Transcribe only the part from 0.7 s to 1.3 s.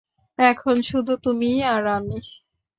শুধু